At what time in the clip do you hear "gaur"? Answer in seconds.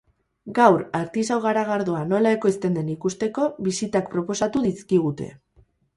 0.59-0.79